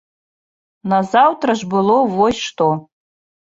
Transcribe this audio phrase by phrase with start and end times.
[0.93, 2.67] Назаўтра ж было вось што.